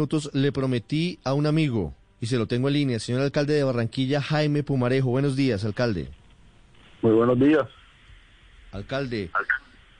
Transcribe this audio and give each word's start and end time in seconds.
minutos 0.00 0.30
le 0.32 0.50
prometí 0.50 1.18
a 1.24 1.34
un 1.34 1.44
amigo 1.44 1.92
y 2.22 2.26
se 2.26 2.38
lo 2.38 2.46
tengo 2.46 2.68
en 2.68 2.74
línea, 2.74 2.98
señor 2.98 3.20
alcalde 3.20 3.52
de 3.52 3.64
Barranquilla, 3.64 4.22
Jaime 4.22 4.62
Pumarejo. 4.62 5.10
Buenos 5.10 5.36
días, 5.36 5.62
alcalde. 5.62 6.08
Muy 7.02 7.12
buenos 7.12 7.38
días. 7.38 7.68
Alcalde, 8.72 9.30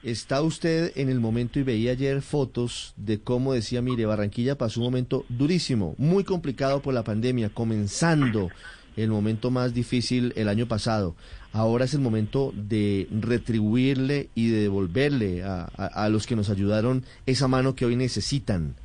está 0.03 0.41
usted 0.41 0.93
en 0.97 1.11
el 1.11 1.21
momento 1.21 1.59
y 1.59 1.65
veía 1.65 1.93
ayer 1.93 2.23
fotos 2.23 2.95
de 2.97 3.21
cómo 3.21 3.53
decía, 3.53 3.83
mire, 3.83 4.07
Barranquilla 4.07 4.57
pasó 4.57 4.81
un 4.81 4.87
momento 4.87 5.27
durísimo, 5.29 5.95
muy 5.99 6.25
complicado 6.25 6.81
por 6.81 6.95
la 6.95 7.05
pandemia, 7.05 7.51
comenzando 7.51 8.49
el 8.97 9.11
momento 9.11 9.51
más 9.51 9.75
difícil 9.75 10.33
el 10.35 10.49
año 10.49 10.67
pasado. 10.67 11.15
Ahora 11.53 11.85
es 11.85 11.93
el 11.93 12.01
momento 12.01 12.55
de 12.57 13.07
retribuirle 13.11 14.31
y 14.35 14.49
de 14.49 14.63
devolverle 14.63 15.43
a, 15.43 15.65
a 15.65 16.09
los 16.09 16.27
que 16.27 16.37
nos 16.37 16.49
ayudaron 16.49 17.05
esa 17.27 17.49
mano 17.49 17.75
que 17.75 17.85
hoy 17.85 17.97
necesitan. 17.97 18.77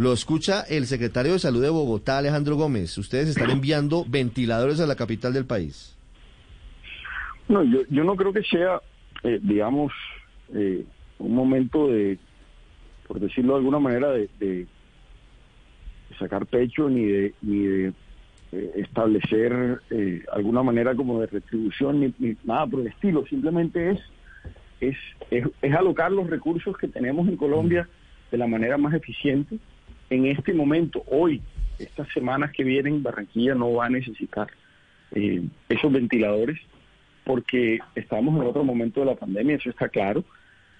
Lo 0.00 0.14
escucha 0.14 0.62
el 0.62 0.86
secretario 0.86 1.34
de 1.34 1.38
Salud 1.38 1.60
de 1.60 1.68
Bogotá, 1.68 2.16
Alejandro 2.16 2.56
Gómez. 2.56 2.96
Ustedes 2.96 3.28
están 3.28 3.50
enviando 3.50 4.06
ventiladores 4.08 4.80
a 4.80 4.86
la 4.86 4.96
capital 4.96 5.34
del 5.34 5.44
país. 5.44 5.94
No, 7.48 7.62
yo, 7.62 7.80
yo 7.90 8.02
no 8.02 8.16
creo 8.16 8.32
que 8.32 8.42
sea, 8.44 8.80
eh, 9.24 9.38
digamos, 9.42 9.92
eh, 10.54 10.86
un 11.18 11.34
momento 11.34 11.88
de, 11.88 12.16
por 13.06 13.20
decirlo 13.20 13.52
de 13.52 13.58
alguna 13.58 13.78
manera, 13.78 14.08
de, 14.12 14.66
sacar 16.18 16.46
pecho 16.46 16.88
ni 16.88 17.04
de, 17.04 17.34
ni 17.42 17.58
de 17.58 17.92
eh, 18.52 18.72
establecer 18.76 19.82
alguna 20.32 20.62
manera 20.62 20.94
como 20.94 21.20
de 21.20 21.26
retribución 21.26 22.00
ni, 22.00 22.36
nada 22.44 22.66
por 22.66 22.80
el 22.80 22.86
estilo. 22.86 23.26
Simplemente 23.26 23.90
es, 23.90 24.00
es, 24.80 24.96
es, 25.30 25.46
es 25.60 25.74
alocar 25.74 26.10
los 26.10 26.30
recursos 26.30 26.74
que 26.78 26.88
tenemos 26.88 27.28
en 27.28 27.36
Colombia 27.36 27.86
de 28.30 28.38
la 28.38 28.46
manera 28.46 28.78
más 28.78 28.94
eficiente 28.94 29.58
en 30.10 30.26
este 30.26 30.52
momento, 30.52 31.04
hoy, 31.06 31.40
estas 31.78 32.08
semanas 32.12 32.50
que 32.52 32.64
vienen, 32.64 33.02
Barranquilla 33.02 33.54
no 33.54 33.72
va 33.72 33.86
a 33.86 33.90
necesitar 33.90 34.48
eh, 35.12 35.42
esos 35.68 35.92
ventiladores 35.92 36.58
porque 37.24 37.78
estamos 37.94 38.40
en 38.40 38.46
otro 38.46 38.64
momento 38.64 39.00
de 39.00 39.06
la 39.06 39.14
pandemia, 39.14 39.56
eso 39.56 39.70
está 39.70 39.88
claro, 39.88 40.24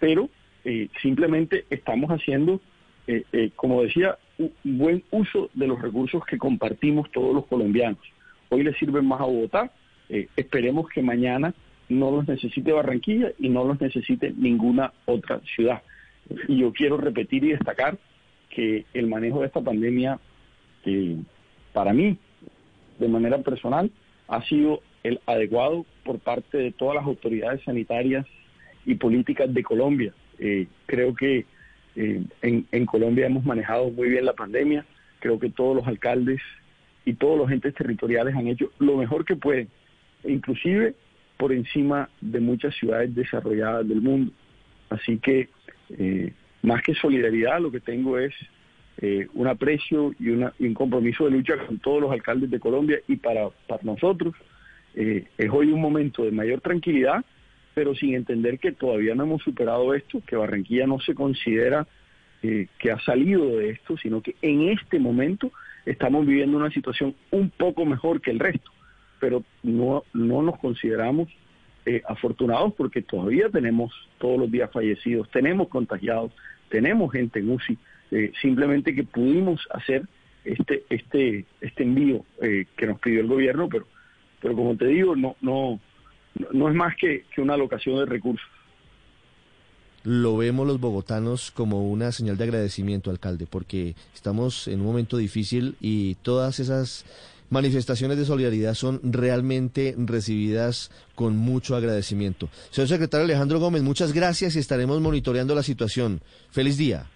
pero 0.01 0.29
eh, 0.65 0.89
simplemente 1.01 1.65
estamos 1.71 2.11
haciendo, 2.11 2.61
eh, 3.07 3.51
como 3.55 3.83
decía, 3.83 4.19
un 4.39 4.53
buen 4.65 5.05
uso 5.11 5.49
de 5.55 5.69
los 5.69 5.81
recursos 5.81 6.25
que 6.25 6.39
compartimos 6.39 7.11
todos 7.13 7.35
los 7.35 7.47
colombianos. 7.47 8.01
Hoy 8.49 8.65
le 8.65 8.75
sirven 8.75 9.07
más 9.07 9.21
a 9.21 9.25
Bogotá, 9.25 9.71
esperemos 10.37 10.89
que 10.89 11.03
mañana 11.03 11.55
no 11.89 12.11
los 12.11 12.27
necesite 12.27 12.73
Barranquilla 12.73 13.31
y 13.39 13.49
no 13.49 13.65
los 13.65 13.81
necesite 13.81 14.33
ninguna 14.37 14.93
otra 15.07 15.41
ciudad. 15.55 15.83
Y 16.49 16.59
yo 16.59 16.73
quiero 16.73 16.97
repetir 16.97 17.45
y 17.45 17.51
destacar 17.51 17.97
que 18.61 18.85
el 18.93 19.07
manejo 19.07 19.41
de 19.41 19.47
esta 19.47 19.63
pandemia, 19.63 20.21
para 21.73 21.95
mí, 21.95 22.19
de 22.99 23.09
manera 23.09 23.39
personal, 23.39 23.91
ha 24.29 24.43
sido 24.43 24.83
el 25.03 25.19
adecuado 25.25 25.87
por 26.05 26.19
parte 26.19 26.59
de 26.59 26.71
todas 26.71 26.97
las 26.97 27.07
autoridades 27.07 27.63
sanitarias 27.65 28.27
y 28.85 28.97
políticas 28.97 29.55
de 29.55 29.63
Colombia. 29.63 30.13
Eh, 30.39 30.67
creo 30.85 31.15
que 31.15 31.47
eh, 31.97 32.23
en, 32.43 32.67
en, 32.71 32.85
Colombia 32.85 33.25
hemos 33.25 33.47
manejado 33.47 33.89
muy 33.89 34.11
bien 34.11 34.27
la 34.27 34.35
pandemia, 34.35 34.85
creo 35.21 35.39
que 35.39 35.49
todos 35.49 35.75
los 35.75 35.87
alcaldes 35.87 36.43
y 37.07 37.15
todos 37.15 37.39
los 37.39 37.51
entes 37.51 37.75
territoriales 37.75 38.35
han 38.35 38.47
hecho 38.47 38.71
lo 38.79 38.99
mejor 38.99 39.25
que 39.25 39.37
pueden, 39.37 39.69
inclusive 40.23 40.95
por 41.39 41.51
encima 41.55 42.11
de 42.21 42.41
muchas 42.41 42.75
ciudades 42.75 43.15
desarrolladas 43.15 43.89
del 43.89 44.03
mundo. 44.03 44.33
Así 44.91 45.17
que 45.17 45.49
eh, 45.97 46.35
más 46.63 46.83
que 46.83 46.95
solidaridad, 46.95 47.61
lo 47.61 47.71
que 47.71 47.81
tengo 47.81 48.19
es 48.19 48.35
eh, 49.03 49.29
un 49.33 49.47
aprecio 49.47 50.15
y, 50.19 50.29
un 50.29 50.75
compromiso 50.75 51.25
de 51.25 51.31
lucha 51.31 51.57
con 51.67 51.79
todos 51.79 52.03
los 52.03 52.13
alcaldes 52.13 52.51
de 52.51 52.61
Colombia 52.61 53.01
y 53.09 53.17
para, 53.17 53.49
para 53.67 53.83
nosotros 53.83 54.35
eh, 54.95 55.25
es 55.39 55.51
hoy 55.51 55.73
un 55.73 55.81
momento 55.81 56.23
de 56.23 56.33
mayor 56.33 56.61
tranquilidad, 56.61 57.25
pero 57.73 57.95
sin 57.95 58.15
entender 58.15 58.59
que 58.59 58.73
todavía 58.73 59.15
no 59.15 59.23
hemos 59.23 59.43
superado 59.43 59.95
esto, 59.95 60.21
que 60.27 60.37
Barranquilla 60.37 60.87
no 60.87 61.01
se 61.01 61.15
considera 61.15 61.87
eh, 62.43 62.67
que 62.79 62.91
ha 62.91 62.99
salido 63.01 63.57
de 63.57 63.71
esto, 63.71 63.97
sino 63.97 64.21
que 64.21 64.35
en 64.43 64.69
este 64.69 64.99
momento 64.99 65.51
estamos 65.87 66.27
viviendo 66.27 66.59
una 66.59 66.71
situación 66.71 67.15
un 67.31 67.49
poco 67.49 67.87
mejor 67.87 68.21
que 68.21 68.31
el 68.31 68.39
resto, 68.39 68.71
pero 69.19 69.45
no, 69.63 70.05
no 70.13 70.43
nos 70.43 70.59
consideramos 70.59 71.29
afortunados 72.07 72.75
porque 72.75 73.03
todavía 73.03 73.49
tenemos 73.49 73.93
todos 74.19 74.39
los 74.39 74.51
días 74.51 74.71
fallecidos, 74.71 75.29
tenemos 75.31 75.69
contagiados, 75.69 76.31
tenemos 76.71 77.13
gente 77.13 77.41
en 77.41 77.51
UCI, 77.51 77.79
eh, 78.13 78.33
simplemente 78.41 78.95
que 78.95 79.05
pudimos 79.05 79.61
hacer 79.71 80.07
este 80.45 80.85
este 80.89 81.45
este 81.61 81.83
envío 81.83 82.25
eh, 82.41 82.67
que 82.77 82.87
nos 82.87 82.99
pidió 82.99 83.21
el 83.21 83.27
gobierno, 83.27 83.69
pero 83.69 83.87
pero 84.41 84.55
como 84.57 84.77
te 84.77 84.87
digo, 84.87 85.15
no 85.15 85.37
no 85.43 85.79
no 86.53 86.69
es 86.69 86.75
más 86.75 86.97
que, 86.97 87.25
que 87.35 87.41
una 87.41 87.55
alocación 87.55 87.99
de 87.99 88.07
recursos. 88.07 88.49
Lo 90.03 90.39
vemos 90.39 90.67
los 90.67 90.81
bogotanos 90.81 91.51
como 91.51 91.91
una 91.91 92.11
señal 92.11 92.39
de 92.39 92.45
agradecimiento, 92.45 93.11
alcalde, 93.11 93.47
porque 93.47 93.97
estamos 94.15 94.67
en 94.67 94.81
un 94.81 94.87
momento 94.87 95.19
difícil 95.19 95.77
y 95.79 96.15
todas 96.17 96.59
esas 96.59 97.05
manifestaciones 97.51 98.17
de 98.17 98.25
solidaridad 98.25 98.75
son 98.75 99.01
realmente 99.03 99.95
recibidas 99.99 100.91
con 101.15 101.37
mucho 101.37 101.77
agradecimiento. 101.77 102.49
Señor 102.71 102.89
secretario 102.89 103.25
Alejandro 103.25 103.61
Gómez, 103.61 103.83
muchas 103.83 104.13
gracias 104.13 104.57
y 104.57 104.59
estaremos 104.59 105.01
monitoreando 105.01 105.55
la 105.55 105.63
situación. 105.63 106.21
Feliz 106.51 106.79
día. 106.79 107.07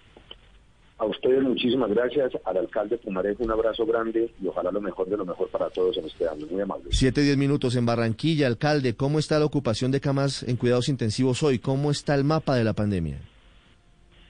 A 0.96 1.06
ustedes 1.06 1.42
muchísimas 1.42 1.90
gracias, 1.90 2.32
al 2.44 2.56
alcalde 2.56 2.96
Pumarejo 2.98 3.42
un 3.42 3.50
abrazo 3.50 3.84
grande 3.84 4.30
y 4.40 4.46
ojalá 4.46 4.70
lo 4.70 4.80
mejor 4.80 5.08
de 5.08 5.16
lo 5.16 5.24
mejor 5.24 5.48
para 5.48 5.68
todos 5.68 5.96
en 5.98 6.04
este 6.04 6.28
año. 6.28 6.46
Muy 6.48 6.60
amable. 6.60 6.84
Siete, 6.90 7.22
diez 7.22 7.36
minutos 7.36 7.74
en 7.74 7.84
Barranquilla, 7.84 8.46
alcalde, 8.46 8.94
¿cómo 8.94 9.18
está 9.18 9.38
la 9.40 9.44
ocupación 9.44 9.90
de 9.90 10.00
camas 10.00 10.44
en 10.44 10.56
cuidados 10.56 10.88
intensivos 10.88 11.42
hoy? 11.42 11.58
¿Cómo 11.58 11.90
está 11.90 12.14
el 12.14 12.22
mapa 12.22 12.54
de 12.54 12.62
la 12.62 12.74
pandemia? 12.74 13.18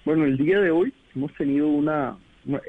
Bueno, 0.06 0.24
el 0.24 0.38
día 0.38 0.58
de 0.58 0.70
hoy 0.70 0.92
hemos 1.14 1.32
tenido 1.34 1.68
una, 1.68 2.16
una, 2.46 2.60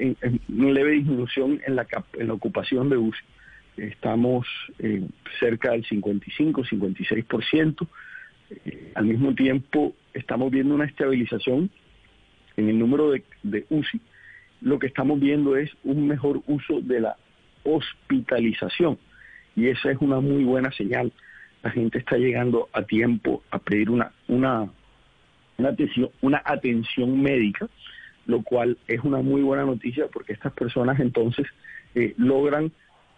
leve 0.48 0.92
disminución 0.92 1.60
en 1.66 1.76
la, 1.76 1.86
en 2.14 2.28
la 2.28 2.34
ocupación 2.34 2.88
de 2.88 2.96
UCI. 2.96 3.20
Estamos 3.76 4.46
eh, 4.78 5.06
cerca 5.38 5.72
del 5.72 5.84
55, 5.84 6.64
56%. 6.64 7.86
Eh, 8.50 8.92
al 8.94 9.06
mismo 9.06 9.34
tiempo, 9.34 9.94
estamos 10.14 10.50
viendo 10.50 10.74
una 10.74 10.86
estabilización 10.86 11.70
en 12.56 12.68
el 12.68 12.78
número 12.78 13.10
de, 13.10 13.22
de 13.42 13.66
UCI, 13.68 14.00
lo 14.60 14.78
que 14.78 14.86
estamos 14.86 15.20
viendo 15.20 15.56
es 15.56 15.70
un 15.84 16.06
mejor 16.06 16.40
uso 16.46 16.80
de 16.80 17.00
la 17.00 17.16
hospitalización. 17.64 18.98
Y 19.54 19.68
esa 19.68 19.90
es 19.90 19.98
una 20.00 20.20
muy 20.20 20.44
buena 20.44 20.70
señal. 20.72 21.12
La 21.62 21.70
gente 21.70 21.98
está 21.98 22.16
llegando 22.16 22.68
a 22.72 22.82
tiempo 22.82 23.42
a 23.50 23.58
pedir 23.58 23.90
una, 23.90 24.12
una, 24.28 24.68
una, 25.58 25.68
atención, 25.68 26.10
una 26.20 26.42
atención 26.44 27.20
médica, 27.20 27.68
lo 28.26 28.42
cual 28.42 28.78
es 28.88 29.00
una 29.02 29.18
muy 29.22 29.42
buena 29.42 29.64
noticia 29.64 30.08
porque 30.12 30.32
estas 30.32 30.52
personas 30.52 31.00
entonces 31.00 31.46
eh, 31.94 32.14
logran, 32.16 32.72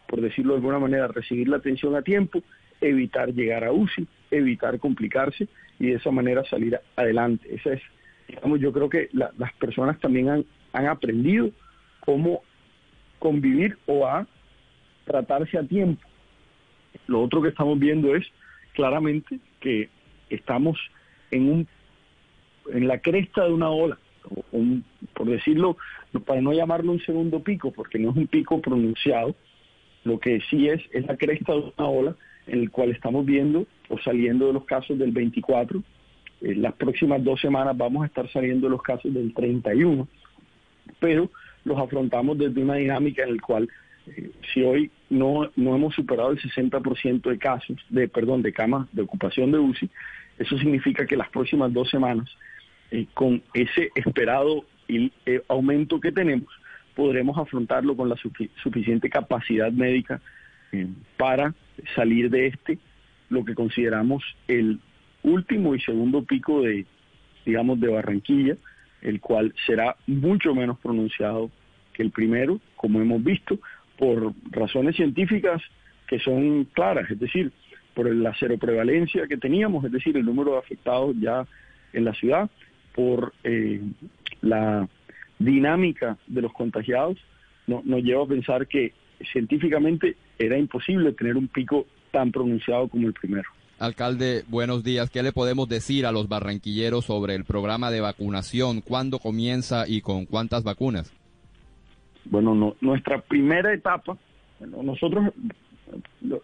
por 0.06 0.20
decirlo 0.20 0.52
de 0.52 0.58
alguna 0.58 0.78
manera, 0.78 1.08
recibir 1.08 1.48
la 1.48 1.56
atención 1.56 1.96
a 1.96 2.02
tiempo, 2.02 2.42
evitar 2.80 3.32
llegar 3.32 3.64
a 3.64 3.72
UCI, 3.72 4.06
evitar 4.30 4.78
complicarse 4.78 5.48
y 5.78 5.88
de 5.88 5.94
esa 5.94 6.10
manera 6.10 6.44
salir 6.44 6.78
adelante. 6.96 7.54
Esa 7.54 7.72
es 7.72 7.82
digamos, 8.28 8.60
yo 8.60 8.72
creo 8.72 8.90
que 8.90 9.08
las 9.12 9.52
personas 9.54 9.98
también 10.00 10.28
han, 10.28 10.44
han 10.72 10.86
aprendido 10.86 11.50
cómo 12.00 12.42
convivir 13.18 13.78
o 13.86 14.06
a 14.06 14.26
tratarse 15.04 15.58
a 15.58 15.62
tiempo. 15.62 16.06
Lo 17.06 17.22
otro 17.22 17.40
que 17.40 17.48
estamos 17.48 17.78
viendo 17.78 18.14
es 18.14 18.26
claramente 18.74 19.40
que 19.60 19.88
estamos 20.28 20.78
en 21.30 21.50
un 21.50 21.68
en 22.72 22.86
la 22.86 22.98
cresta 22.98 23.44
de 23.44 23.52
una 23.52 23.70
ola, 23.70 23.98
un, 24.52 24.84
por 25.14 25.26
decirlo, 25.26 25.76
para 26.26 26.40
no 26.40 26.52
llamarlo 26.52 26.92
un 26.92 27.00
segundo 27.00 27.42
pico, 27.42 27.70
porque 27.72 27.98
no 27.98 28.10
es 28.10 28.16
un 28.16 28.26
pico 28.26 28.60
pronunciado, 28.60 29.34
lo 30.04 30.18
que 30.18 30.40
sí 30.48 30.68
es 30.68 30.80
es 30.92 31.06
la 31.06 31.16
cresta 31.16 31.52
de 31.52 31.72
una 31.76 31.88
ola 31.88 32.16
en 32.46 32.60
el 32.60 32.70
cual 32.70 32.90
estamos 32.90 33.26
viendo 33.26 33.66
o 33.88 33.98
saliendo 33.98 34.46
de 34.46 34.52
los 34.54 34.64
casos 34.64 34.98
del 34.98 35.12
24 35.12 35.82
en 36.40 36.62
las 36.62 36.74
próximas 36.74 37.22
dos 37.22 37.40
semanas 37.40 37.76
vamos 37.76 38.02
a 38.02 38.06
estar 38.06 38.30
saliendo 38.30 38.68
los 38.68 38.82
casos 38.82 39.12
del 39.12 39.34
31, 39.34 40.06
pero 41.00 41.30
los 41.64 41.78
afrontamos 41.78 42.38
desde 42.38 42.62
una 42.62 42.74
dinámica 42.74 43.24
en 43.24 43.36
la 43.36 43.42
cual 43.42 43.68
eh, 44.06 44.30
si 44.52 44.62
hoy 44.62 44.90
no, 45.10 45.50
no 45.56 45.74
hemos 45.74 45.94
superado 45.94 46.30
el 46.30 46.40
60% 46.40 47.22
de 47.22 47.38
casos, 47.38 47.76
de 47.88 48.08
perdón, 48.08 48.42
de 48.42 48.52
camas 48.52 48.86
de 48.92 49.02
ocupación 49.02 49.50
de 49.50 49.58
UCI, 49.58 49.90
eso 50.38 50.56
significa 50.58 51.06
que 51.06 51.16
las 51.16 51.28
próximas 51.30 51.72
dos 51.72 51.90
semanas, 51.90 52.30
eh, 52.90 53.06
con 53.14 53.42
ese 53.54 53.90
esperado 53.94 54.64
eh, 54.88 55.42
aumento 55.48 56.00
que 56.00 56.12
tenemos, 56.12 56.48
podremos 56.94 57.38
afrontarlo 57.38 57.96
con 57.96 58.08
la 58.08 58.16
suficiente 58.62 59.08
capacidad 59.08 59.70
médica 59.70 60.20
para 61.16 61.54
salir 61.94 62.28
de 62.28 62.48
este, 62.48 62.78
lo 63.30 63.44
que 63.44 63.54
consideramos 63.54 64.22
el 64.48 64.80
último 65.22 65.74
y 65.74 65.80
segundo 65.80 66.22
pico 66.24 66.62
de, 66.62 66.86
digamos, 67.44 67.80
de 67.80 67.88
Barranquilla, 67.88 68.56
el 69.02 69.20
cual 69.20 69.54
será 69.66 69.96
mucho 70.06 70.54
menos 70.54 70.78
pronunciado 70.78 71.50
que 71.92 72.02
el 72.02 72.10
primero, 72.10 72.60
como 72.76 73.00
hemos 73.00 73.22
visto, 73.22 73.58
por 73.96 74.32
razones 74.50 74.96
científicas 74.96 75.60
que 76.06 76.18
son 76.18 76.64
claras, 76.72 77.10
es 77.10 77.18
decir, 77.18 77.52
por 77.94 78.12
la 78.14 78.34
prevalencia 78.60 79.26
que 79.26 79.36
teníamos, 79.36 79.84
es 79.84 79.92
decir, 79.92 80.16
el 80.16 80.24
número 80.24 80.52
de 80.52 80.58
afectados 80.58 81.16
ya 81.20 81.46
en 81.92 82.04
la 82.04 82.14
ciudad, 82.14 82.48
por 82.94 83.32
eh, 83.44 83.80
la 84.40 84.88
dinámica 85.38 86.16
de 86.26 86.42
los 86.42 86.52
contagiados, 86.52 87.18
no, 87.66 87.82
nos 87.84 88.02
lleva 88.02 88.24
a 88.24 88.28
pensar 88.28 88.66
que 88.66 88.92
científicamente 89.32 90.16
era 90.38 90.58
imposible 90.58 91.12
tener 91.12 91.36
un 91.36 91.48
pico 91.48 91.86
tan 92.10 92.32
pronunciado 92.32 92.88
como 92.88 93.06
el 93.06 93.12
primero. 93.12 93.48
Alcalde, 93.78 94.44
buenos 94.48 94.82
días. 94.82 95.08
¿Qué 95.08 95.22
le 95.22 95.32
podemos 95.32 95.68
decir 95.68 96.04
a 96.04 96.12
los 96.12 96.28
barranquilleros 96.28 97.04
sobre 97.04 97.34
el 97.34 97.44
programa 97.44 97.90
de 97.90 98.00
vacunación? 98.00 98.80
¿Cuándo 98.80 99.20
comienza 99.20 99.84
y 99.86 100.00
con 100.00 100.26
cuántas 100.26 100.64
vacunas? 100.64 101.12
Bueno, 102.24 102.74
nuestra 102.80 103.20
primera 103.20 103.72
etapa, 103.72 104.18
nosotros, 104.82 105.32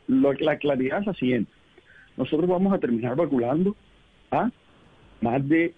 la 0.07 0.59
claridad 0.59 1.01
es 1.01 1.07
la 1.07 1.15
siguiente. 1.15 1.51
Nosotros 2.17 2.49
vamos 2.49 2.73
a 2.73 2.79
terminar 2.79 3.17
vacunando 3.17 3.75
a 4.31 4.51
más 5.21 5.49
de 5.49 5.75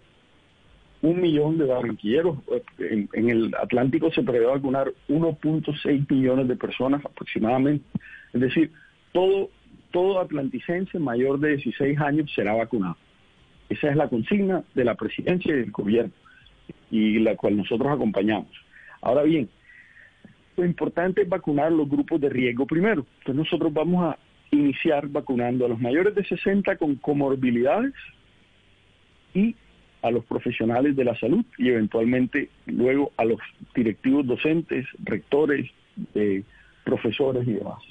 un 1.07 1.21
millón 1.21 1.57
de 1.57 1.67
barranquilleros. 1.67 2.39
En, 2.79 3.09
el 3.31 3.55
Atlántico 3.55 4.11
se 4.11 4.25
prevé 4.25 4.47
vacunar 4.47 4.93
1.6 5.09 6.11
millones 6.11 6.49
de 6.49 6.57
personas 6.57 7.05
aproximadamente. 7.05 7.85
Es 8.33 8.41
decir, 8.41 8.73
todo 9.13 9.51
todo 9.93 10.21
atlanticense 10.21 10.99
mayor 10.99 11.39
de 11.39 11.57
16 11.57 11.99
años 12.01 12.31
será 12.35 12.55
vacunado. 12.55 12.97
Esa 13.69 13.89
es 13.89 13.97
la 13.97 14.09
consigna 14.09 14.65
de 14.75 14.85
la 14.85 14.95
presidencia 14.95 15.55
y 15.55 15.59
del 15.59 15.71
gobierno 15.71 16.13
y 16.91 17.21
la 17.21 17.37
cual 17.37 17.57
nosotros 17.57 17.89
acompañamos. 17.91 18.51
Ahora 19.01 19.23
bien, 19.23 19.49
lo 20.57 20.65
importante 20.67 21.23
es 21.23 21.29
vacunar 21.29 21.73
los 21.73 21.89
grupos 21.89 22.21
de 22.21 22.29
riesgo 22.29 22.67
primero. 22.67 23.07
Entonces 23.21 23.37
nosotros 23.37 23.73
vamos 23.73 24.05
a 24.05 24.19
iniciar 24.51 25.09
vacunando 25.09 25.65
a 25.65 25.69
los 25.69 25.81
mayores 25.81 26.15
de 26.15 26.25
60 26.25 26.77
con 26.77 26.97
comorbilidades 26.97 27.95
y 29.35 29.55
a 30.03 30.11
los 30.11 30.25
profesionales 30.25 30.97
de 30.97 31.05
la 31.05 31.17
salud 31.17 31.45
y 31.59 31.69
eventualmente 31.69 32.51
luego 32.67 33.13
a 33.17 33.25
los 33.25 33.41
directivos 33.75 34.27
docentes, 34.27 34.87
rectores, 35.03 35.71
eh, 36.15 36.43
profesores 36.85 37.47
y 37.47 37.53
demás. 37.55 37.83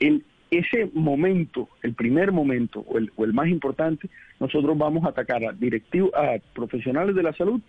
El 0.00 0.24
ese 0.50 0.90
momento, 0.94 1.68
el 1.82 1.94
primer 1.94 2.30
momento 2.32 2.80
o 2.80 2.98
el, 2.98 3.32
más 3.32 3.48
importante, 3.48 4.08
nosotros 4.38 4.78
vamos 4.78 5.04
a 5.04 5.08
atacar 5.08 5.44
a 5.44 5.52
directivos, 5.52 6.12
a 6.14 6.36
profesionales 6.54 7.14
de 7.16 7.22
la 7.22 7.32
salud 7.32 7.60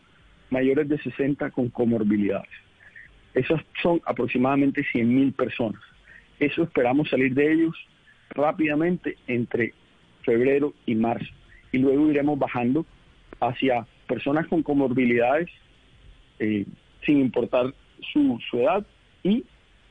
mayores 0.49 0.87
de 0.87 0.97
60 0.99 1.51
con 1.51 1.69
comorbilidades. 1.69 2.49
Esas 3.33 3.61
son 3.81 4.01
aproximadamente 4.05 4.83
100 4.83 5.13
mil 5.13 5.33
personas. 5.33 5.81
Eso 6.39 6.63
esperamos 6.63 7.09
salir 7.09 7.33
de 7.33 7.51
ellos 7.51 7.75
rápidamente 8.29 9.17
entre 9.27 9.73
febrero 10.23 10.73
y 10.85 10.95
marzo. 10.95 11.33
Y 11.71 11.79
luego 11.79 12.09
iremos 12.09 12.39
bajando 12.39 12.85
hacia 13.39 13.85
personas 14.07 14.47
con 14.47 14.63
comorbilidades 14.63 15.49
eh, 16.39 16.65
sin 17.05 17.19
importar 17.19 17.73
su, 18.13 18.39
su 18.49 18.59
edad 18.59 18.85
y, 19.23 19.43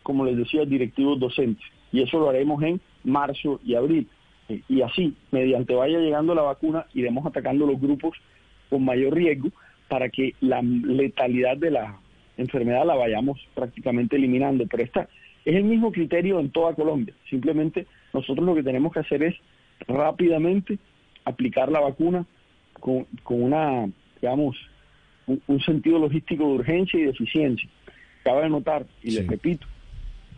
como 0.02 0.24
les 0.24 0.36
decía, 0.36 0.64
directivos 0.64 1.18
docentes 1.18 1.66
y 1.92 2.02
eso 2.02 2.18
lo 2.18 2.28
haremos 2.28 2.62
en 2.62 2.80
marzo 3.04 3.60
y 3.64 3.74
abril. 3.74 4.08
Eh, 4.48 4.60
y 4.68 4.82
así, 4.82 5.14
mediante 5.30 5.74
vaya 5.74 5.98
llegando 5.98 6.34
la 6.34 6.42
vacuna, 6.42 6.86
iremos 6.94 7.24
atacando 7.26 7.66
los 7.66 7.80
grupos 7.80 8.16
con 8.68 8.84
mayor 8.84 9.14
riesgo 9.14 9.50
para 9.88 10.08
que 10.08 10.34
la 10.40 10.60
letalidad 10.62 11.56
de 11.56 11.70
la 11.70 11.98
enfermedad 12.36 12.84
la 12.84 12.96
vayamos 12.96 13.40
prácticamente 13.54 14.16
eliminando. 14.16 14.66
Pero 14.66 14.82
esta 14.82 15.08
es 15.44 15.54
el 15.54 15.64
mismo 15.64 15.92
criterio 15.92 16.40
en 16.40 16.50
toda 16.50 16.74
Colombia. 16.74 17.14
Simplemente 17.30 17.86
nosotros 18.12 18.44
lo 18.44 18.54
que 18.54 18.62
tenemos 18.62 18.92
que 18.92 19.00
hacer 19.00 19.22
es 19.22 19.34
rápidamente 19.86 20.78
aplicar 21.24 21.70
la 21.70 21.80
vacuna 21.80 22.26
con, 22.86 23.04
con 23.24 23.42
una, 23.42 23.88
digamos, 24.22 24.56
un, 25.26 25.60
sentido 25.62 25.98
logístico 25.98 26.44
de 26.44 26.54
urgencia 26.54 27.00
y 27.00 27.02
de 27.02 27.10
eficiencia. 27.10 27.68
Cabe 28.22 28.48
notar, 28.48 28.86
y 29.02 29.10
les 29.10 29.26
repito, 29.26 29.66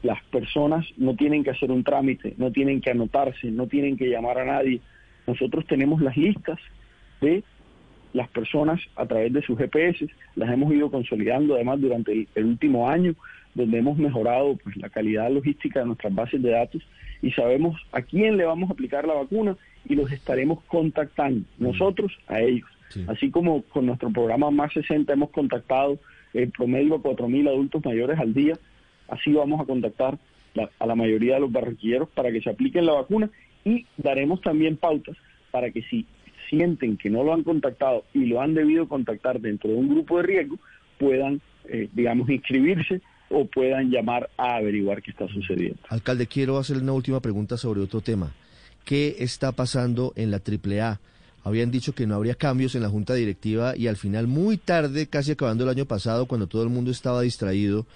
las 0.02 0.22
personas 0.24 0.86
no 0.96 1.14
tienen 1.14 1.44
que 1.44 1.50
hacer 1.50 1.70
un 1.70 1.84
trámite, 1.84 2.32
no 2.38 2.50
tienen 2.50 2.80
que 2.80 2.90
anotarse, 2.90 3.50
no 3.50 3.66
tienen 3.66 3.98
que 3.98 4.08
llamar 4.08 4.38
a 4.38 4.46
nadie. 4.46 4.80
Nosotros 5.26 5.66
tenemos 5.66 6.00
las 6.00 6.16
listas 6.16 6.58
de 7.20 7.44
las 8.14 8.28
personas 8.28 8.80
a 8.96 9.04
través 9.04 9.30
de 9.30 9.42
sus 9.42 9.58
GPS, 9.58 10.08
las 10.34 10.50
hemos 10.50 10.72
ido 10.72 10.90
consolidando 10.90 11.54
además 11.54 11.82
durante 11.82 12.26
el, 12.34 12.44
último 12.46 12.88
año, 12.88 13.14
donde 13.54 13.76
hemos 13.76 13.98
mejorado 13.98 14.56
pues, 14.64 14.74
la 14.78 14.88
calidad 14.88 15.30
logística 15.30 15.80
de 15.80 15.86
nuestras 15.86 16.14
bases 16.14 16.42
de 16.42 16.50
datos 16.52 16.82
y 17.22 17.32
sabemos 17.32 17.80
a 17.92 18.02
quién 18.02 18.36
le 18.36 18.44
vamos 18.44 18.70
a 18.70 18.72
aplicar 18.72 19.06
la 19.06 19.14
vacuna 19.14 19.56
y 19.88 19.94
los 19.94 20.10
estaremos 20.12 20.62
contactando, 20.64 21.44
nosotros 21.58 22.12
a 22.26 22.40
ellos. 22.40 22.68
Así 23.06 23.30
como 23.30 23.62
con 23.62 23.84
nuestro 23.84 24.10
programa 24.10 24.50
Más 24.50 24.72
60 24.72 25.12
hemos 25.12 25.30
contactado 25.30 25.98
el 26.32 26.50
promedio 26.50 26.94
a 26.94 26.98
4.000 26.98 27.48
adultos 27.48 27.84
mayores 27.84 28.18
al 28.18 28.32
día, 28.32 28.54
Así 29.08 29.32
vamos 29.32 29.60
a 29.60 29.64
contactar 29.64 30.18
a 30.78 30.86
la 30.86 30.94
mayoría 30.94 31.34
de 31.34 31.40
los 31.40 31.52
barranquilleros 31.52 32.08
para 32.10 32.30
que 32.30 32.42
se 32.42 32.50
apliquen 32.50 32.86
la 32.86 32.92
vacuna 32.92 33.30
y 33.64 33.86
daremos 33.96 34.40
también 34.42 34.76
pautas 34.76 35.16
para 35.50 35.70
que 35.70 35.82
si 35.82 36.06
sienten 36.48 36.96
que 36.96 37.10
no 37.10 37.24
lo 37.24 37.32
han 37.32 37.42
contactado 37.42 38.04
y 38.14 38.26
lo 38.26 38.40
han 38.40 38.54
debido 38.54 38.88
contactar 38.88 39.40
dentro 39.40 39.70
de 39.70 39.76
un 39.76 39.88
grupo 39.88 40.18
de 40.18 40.22
riesgo, 40.24 40.58
puedan, 40.98 41.40
eh, 41.68 41.88
digamos, 41.92 42.28
inscribirse 42.28 43.00
o 43.30 43.44
puedan 43.46 43.90
llamar 43.90 44.30
a 44.36 44.56
averiguar 44.56 45.02
qué 45.02 45.10
está 45.10 45.26
sucediendo. 45.28 45.78
Alcalde, 45.88 46.26
quiero 46.26 46.58
hacerle 46.58 46.82
una 46.82 46.92
última 46.92 47.20
pregunta 47.20 47.56
sobre 47.56 47.80
otro 47.80 48.00
tema. 48.00 48.32
¿Qué 48.84 49.16
está 49.18 49.52
pasando 49.52 50.12
en 50.16 50.30
la 50.30 50.38
AAA? 50.38 51.00
Habían 51.44 51.70
dicho 51.70 51.94
que 51.94 52.06
no 52.06 52.14
habría 52.14 52.34
cambios 52.34 52.74
en 52.74 52.82
la 52.82 52.88
junta 52.88 53.14
directiva 53.14 53.76
y 53.76 53.86
al 53.86 53.96
final, 53.96 54.26
muy 54.26 54.56
tarde, 54.56 55.06
casi 55.06 55.32
acabando 55.32 55.64
el 55.64 55.70
año 55.70 55.84
pasado, 55.84 56.26
cuando 56.26 56.46
todo 56.46 56.62
el 56.62 56.68
mundo 56.68 56.90
estaba 56.90 57.22
distraído, 57.22 57.86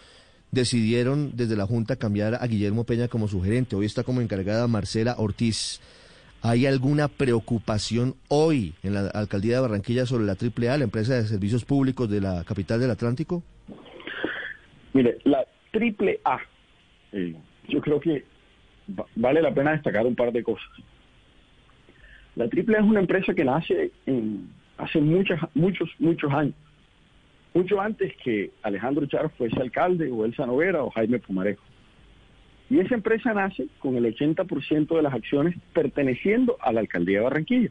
decidieron 0.52 1.32
desde 1.34 1.56
la 1.56 1.66
Junta 1.66 1.96
cambiar 1.96 2.36
a 2.36 2.46
Guillermo 2.46 2.84
Peña 2.84 3.08
como 3.08 3.26
su 3.26 3.42
gerente. 3.42 3.74
Hoy 3.74 3.86
está 3.86 4.04
como 4.04 4.20
encargada 4.20 4.68
Marcela 4.68 5.16
Ortiz. 5.18 5.80
¿Hay 6.42 6.66
alguna 6.66 7.08
preocupación 7.08 8.16
hoy 8.28 8.74
en 8.82 8.94
la 8.94 9.06
alcaldía 9.08 9.54
de 9.54 9.60
Barranquilla 9.60 10.06
sobre 10.06 10.24
la 10.24 10.32
AAA, 10.32 10.78
la 10.78 10.84
empresa 10.84 11.14
de 11.14 11.26
servicios 11.26 11.64
públicos 11.64 12.10
de 12.10 12.20
la 12.20 12.44
capital 12.44 12.80
del 12.80 12.90
Atlántico? 12.90 13.42
Mire, 14.92 15.18
la 15.24 15.44
AAA, 15.72 16.40
eh, 17.12 17.34
yo 17.68 17.80
creo 17.80 18.00
que 18.00 18.24
vale 19.16 19.40
la 19.40 19.54
pena 19.54 19.72
destacar 19.72 20.06
un 20.06 20.16
par 20.16 20.32
de 20.32 20.42
cosas. 20.42 20.70
La 22.36 22.44
AAA 22.44 22.78
es 22.78 22.84
una 22.84 23.00
empresa 23.00 23.34
que 23.34 23.44
nace 23.44 23.90
en, 24.06 24.48
hace 24.78 25.00
muchas, 25.00 25.40
muchos, 25.54 25.90
muchos 25.98 26.32
años 26.32 26.54
mucho 27.54 27.80
antes 27.80 28.14
que 28.16 28.50
Alejandro 28.62 29.06
Char 29.06 29.30
fuese 29.30 29.60
alcalde 29.60 30.10
o 30.10 30.24
Elsa 30.24 30.46
Novera 30.46 30.82
o 30.82 30.90
Jaime 30.90 31.18
Pumarejo. 31.18 31.62
Y 32.70 32.78
esa 32.78 32.94
empresa 32.94 33.34
nace 33.34 33.66
con 33.78 33.96
el 33.96 34.04
80% 34.04 34.96
de 34.96 35.02
las 35.02 35.12
acciones 35.12 35.54
perteneciendo 35.74 36.56
a 36.60 36.72
la 36.72 36.80
alcaldía 36.80 37.18
de 37.18 37.24
Barranquilla. 37.24 37.70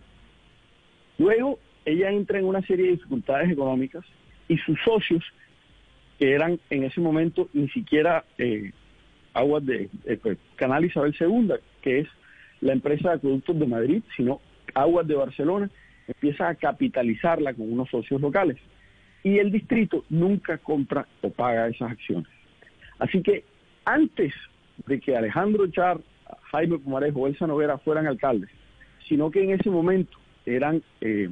Luego 1.17 1.59
ella 1.85 2.11
entra 2.11 2.37
en 2.37 2.45
una 2.45 2.61
serie 2.61 2.85
de 2.85 2.91
dificultades 2.91 3.49
económicas 3.49 4.05
y 4.47 4.57
sus 4.57 4.79
socios, 4.83 5.23
que 6.21 6.35
eran 6.35 6.59
en 6.69 6.83
ese 6.83 7.01
momento 7.01 7.49
ni 7.51 7.67
siquiera 7.69 8.23
eh, 8.37 8.73
aguas 9.33 9.65
de 9.65 9.89
eh, 10.05 10.19
pues, 10.21 10.37
Canal 10.55 10.85
Isabel 10.85 11.15
II, 11.19 11.53
que 11.81 12.01
es 12.01 12.07
la 12.59 12.73
empresa 12.73 13.09
de 13.09 13.15
acueductos 13.15 13.57
de 13.57 13.65
Madrid, 13.65 14.03
sino 14.15 14.39
Aguas 14.75 15.07
de 15.07 15.15
Barcelona, 15.15 15.71
empieza 16.07 16.47
a 16.47 16.53
capitalizarla 16.53 17.55
con 17.55 17.73
unos 17.73 17.89
socios 17.89 18.21
locales 18.21 18.57
y 19.23 19.39
el 19.39 19.51
distrito 19.51 20.05
nunca 20.11 20.59
compra 20.59 21.07
o 21.21 21.31
paga 21.31 21.67
esas 21.69 21.93
acciones. 21.93 22.31
Así 22.99 23.23
que 23.23 23.43
antes 23.85 24.31
de 24.85 24.99
que 24.99 25.17
Alejandro 25.17 25.65
Char, 25.71 26.01
Jaime 26.51 26.77
Pumarejo 26.77 27.21
o 27.21 27.27
Elsa 27.27 27.47
Novera 27.47 27.79
fueran 27.79 28.05
alcaldes, 28.05 28.51
sino 29.09 29.31
que 29.31 29.43
en 29.43 29.59
ese 29.59 29.71
momento 29.71 30.19
eran 30.45 30.83
eh, 31.01 31.31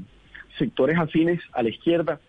sectores 0.57 0.97
afines 0.97 1.39
a 1.53 1.61
la 1.61 1.69
izquierda 1.69 2.19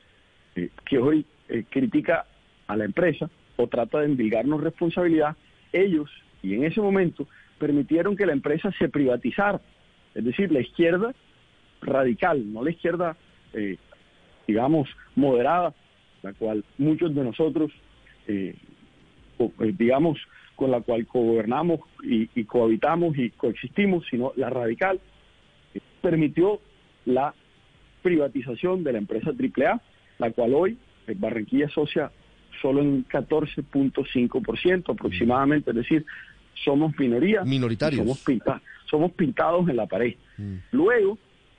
eh, 0.57 0.69
que 0.85 0.99
hoy 0.99 1.25
eh, 1.49 1.65
critica 1.71 2.27
a 2.71 2.77
la 2.77 2.85
empresa 2.85 3.29
o 3.57 3.67
trata 3.67 3.99
de 3.99 4.07
endilgarnos 4.07 4.63
responsabilidad, 4.63 5.37
ellos, 5.73 6.09
y 6.43 6.55
en 6.55 6.65
ese 6.65 6.81
momento, 6.81 7.27
permitieron 7.59 8.17
que 8.17 8.27
la 8.27 8.33
empresa 8.33 8.71
se 8.79 8.89
privatizara. 8.89 9.61
Es 10.15 10.25
decir, 10.25 10.51
la 10.53 10.61
izquierda 10.61 11.13
radical, 11.83 12.53
no 12.53 12.63
la 12.65 12.71
izquierda, 12.71 13.17
eh, 13.53 13.77
digamos, 14.47 14.89
moderada, 15.17 15.75
la 16.23 16.33
cual 16.33 16.65
muchos 16.79 17.15
de 17.15 17.25
nosotros, 17.25 17.73
eh, 18.29 18.55
eh, 19.39 19.75
digamos, 19.77 20.19
con 20.55 20.71
la 20.71 20.81
cual 20.81 21.05
gobernamos 21.05 21.81
y, 22.03 22.45
cohabitamos 22.45 23.17
y 23.19 23.31
coexistimos, 23.31 24.05
sino 24.11 24.33
la 24.37 24.51
radical, 24.51 25.01
permitió 26.03 26.61
la 27.07 27.35
privatización 28.03 28.85
de 28.85 28.93
la 28.93 28.99
empresa 28.99 29.31
AAA, 29.31 29.81
la 30.19 30.31
cual 30.33 30.55
hoy 30.55 30.79
Barranquilla 31.17 31.69
Socia 31.71 32.13
solo 32.61 32.81
en 32.81 33.07
14.5% 33.09 34.93
aproximadamente, 34.93 35.71
es 35.71 35.77
decir, 35.77 36.05
somos 36.65 36.97
minoría. 36.99 37.43
Minoritarios. 37.43 38.03
Somos, 38.03 38.19
pinta, 38.21 38.61
somos 38.89 39.13
pintados 39.13 39.69
en 39.69 39.77
la 39.77 39.87
pared. 39.87 40.15
Mm. 40.37 40.57
Luego 40.73 41.19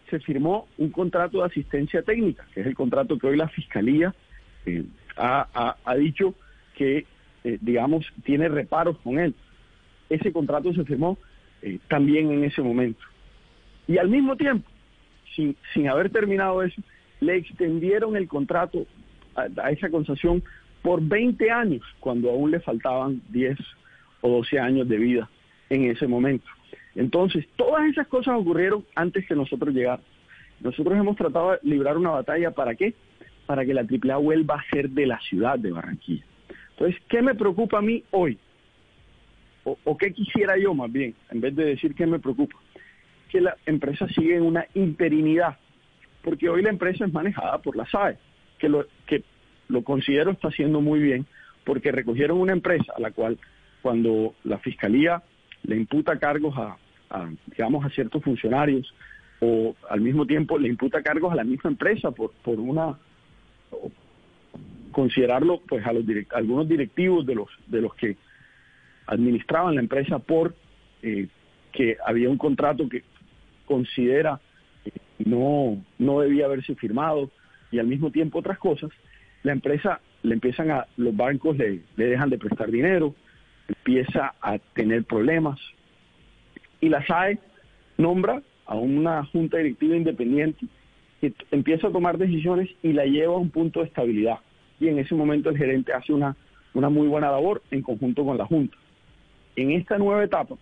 se 0.10 0.20
firmó 0.20 0.68
un 0.78 0.92
contrato 0.92 1.40
de 1.40 1.46
asistencia 1.46 2.04
técnica, 2.04 2.46
que 2.54 2.62
es 2.62 2.68
el 2.68 2.76
contrato 2.76 3.18
que 3.18 3.28
hoy 3.28 3.38
la 3.38 3.48
Fiscalía 3.48 4.14
eh, 4.66 4.84
ha, 5.18 5.78
ha, 5.84 5.96
dicho 5.96 6.36
que, 6.76 7.06
eh, 7.44 7.58
digamos, 7.62 8.06
tiene 8.24 8.50
reparos 8.50 8.98
con 9.00 9.20
él. 9.20 9.34
Ese 10.10 10.32
contrato 10.32 10.74
se 10.74 10.84
firmó 10.84 11.18
eh, 11.62 11.80
también 11.88 12.32
en 12.32 12.44
ese 12.44 12.62
momento. 12.62 13.02
Y 13.88 13.98
al 13.98 14.10
mismo 14.10 14.36
tiempo, 14.36 14.70
sin, 15.36 15.56
sin 15.74 15.88
haber 15.88 16.10
terminado 16.10 16.62
eso, 16.62 16.82
le 17.22 17.38
extendieron 17.38 18.16
el 18.16 18.28
contrato 18.28 18.86
a, 19.36 19.48
a 19.64 19.72
esa 19.72 19.90
concesión 19.90 20.44
por 20.82 21.02
20 21.02 21.52
años, 21.52 21.84
cuando 22.00 22.30
aún 22.30 22.52
le 22.52 22.60
faltaban 22.60 23.22
10 23.30 23.58
o 24.22 24.30
12 24.30 24.60
años 24.60 24.88
de 24.88 24.98
vida 24.98 25.30
en 25.70 25.86
ese 25.86 26.08
momento. 26.08 26.48
Entonces, 26.96 27.48
todas 27.56 27.88
esas 27.88 28.08
cosas 28.08 28.36
ocurrieron 28.38 28.86
antes 28.96 29.26
que 29.26 29.36
nosotros 29.36 29.74
llegáramos. 29.74 30.06
Nosotros 30.60 30.98
hemos 30.98 31.16
tratado 31.16 31.52
de 31.52 31.60
librar 31.64 31.98
una 31.98 32.12
batalla, 32.12 32.52
¿para 32.52 32.76
qué? 32.76 32.94
Para 33.46 33.66
que 33.66 33.74
la 33.74 33.82
AAA 33.82 34.18
vuelva 34.18 34.56
a 34.56 34.70
ser 34.70 34.90
de 34.90 35.08
la 35.08 35.20
ciudad 35.22 35.58
de 35.58 35.72
Barranquilla. 35.72 36.24
Entonces, 36.72 37.02
¿qué 37.10 37.22
me 37.22 37.36
preocupa 37.36 37.80
a 37.80 37.82
mí 37.82 38.04
hoy? 38.12 38.38
O, 39.64 39.78
o, 39.84 39.98
qué 39.98 40.12
quisiera 40.12 40.58
yo 40.58 40.74
más 40.74 40.92
bien, 40.92 41.14
en 41.30 41.40
vez 41.40 41.56
de 41.56 41.66
decir 41.66 41.94
qué 41.94 42.08
me 42.08 42.20
preocupa, 42.20 42.58
que 43.30 43.42
la 43.42 43.56
empresa 43.66 44.08
sigue 44.08 44.36
en 44.36 44.44
una 44.44 44.66
interinidad, 44.74 45.58
porque 46.24 46.50
hoy 46.50 46.64
la 46.64 46.70
empresa 46.70 47.06
es 47.06 47.14
manejada 47.14 47.60
por 47.60 47.76
la 47.76 47.86
SAE, 47.86 48.18
que 48.58 48.68
lo, 48.68 48.86
que 49.06 49.24
lo 49.72 49.84
considero 49.84 50.32
está 50.32 50.50
haciendo 50.50 50.82
muy 50.82 51.00
bien, 51.00 51.26
porque 51.64 51.92
recogieron 51.92 52.38
una 52.40 52.52
empresa 52.52 52.94
a 52.96 53.00
la 53.00 53.12
cual 53.12 53.38
cuando 53.82 54.36
la 54.44 54.60
fiscalía 54.60 55.24
le 55.64 55.78
imputa 55.78 56.20
cargos 56.20 56.56
a, 56.58 56.78
digamos, 57.48 57.86
a 57.86 57.90
ciertos 57.90 58.24
funcionarios 58.24 58.94
o 59.40 59.76
al 59.90 60.02
mismo 60.02 60.26
tiempo 60.26 60.60
le 60.60 60.68
imputa 60.68 61.02
cargos 61.02 61.32
a 61.32 61.36
la 61.36 61.44
misma 61.44 61.70
empresa 61.70 62.12
por, 62.12 62.32
por 62.44 62.60
una 62.60 62.98
considerarlo 64.92 65.62
pues 65.68 65.86
a 65.86 65.94
los 65.94 66.04
algunos 66.36 66.68
directivos 66.68 67.26
de 67.26 67.36
los 67.36 67.48
de 67.68 67.82
los 67.82 67.96
que 67.96 68.18
administraban 69.08 69.76
la 69.76 69.82
empresa 69.82 70.20
por 70.20 70.54
eh, 71.02 71.28
que 71.72 71.98
había 72.06 72.30
un 72.30 72.38
contrato 72.38 72.90
que 72.90 73.04
considera 73.66 74.40
no 75.20 75.82
no 75.98 76.20
debía 76.20 76.46
haberse 76.46 76.76
firmado 76.76 77.32
y 77.72 77.80
al 77.80 77.88
mismo 77.88 78.12
tiempo 78.12 78.40
otras 78.40 78.58
cosas 78.58 78.92
la 79.44 79.52
empresa 79.52 80.00
le 80.24 80.34
empiezan 80.34 80.72
a 80.72 80.88
los 80.98 81.16
bancos 81.16 81.58
le, 81.58 81.82
dejan 81.96 82.30
de 82.30 82.38
prestar 82.38 82.70
dinero 82.70 83.16
empieza 83.68 84.34
a 84.42 84.58
tener 84.76 85.04
problemas 85.06 85.60
y 86.80 86.90
la 86.90 87.06
SAE 87.06 87.40
nombra 87.98 88.42
a 88.66 88.76
una 88.76 89.26
junta 89.26 89.58
directiva 89.58 89.96
independiente 89.96 90.66
que 91.22 91.34
empieza 91.52 91.88
a 91.88 91.92
tomar 91.92 92.18
decisiones 92.18 92.70
y 92.82 92.94
la 92.94 93.06
lleva 93.06 93.36
a 93.36 93.38
un 93.38 93.52
punto 93.52 93.82
de 93.82 93.86
estabilidad. 93.86 94.40
Y 94.80 94.88
en 94.88 94.98
ese 94.98 95.14
momento 95.14 95.50
el 95.50 95.58
gerente 95.58 95.94
hace 95.94 96.12
una, 96.12 96.36
una 96.74 96.90
muy 96.90 97.08
buena 97.08 97.30
labor 97.30 97.62
en 97.70 97.84
conjunto 97.84 98.26
con 98.26 98.38
la 98.38 98.46
junta. 98.46 98.76
En 99.56 99.72
esta 99.72 100.00
nueva 100.00 100.24
etapa, 100.24 100.56